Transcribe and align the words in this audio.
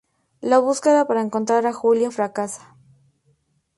La 0.41 0.57
búsqueda 0.57 1.05
para 1.05 1.21
encontrar 1.21 1.67
a 1.67 1.73
Julia 1.73 2.09
fracasa. 2.09 2.75